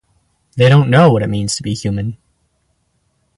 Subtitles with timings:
[0.57, 2.17] They don't know what it means to be human.